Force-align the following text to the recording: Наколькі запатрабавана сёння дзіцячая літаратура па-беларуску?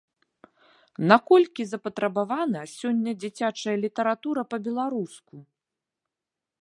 Наколькі 1.11 1.63
запатрабавана 1.73 2.61
сёння 2.77 3.11
дзіцячая 3.25 3.77
літаратура 3.85 4.41
па-беларуску? 4.55 5.35